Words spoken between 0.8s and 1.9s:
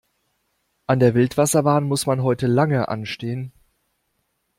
An der Wildwasserbahn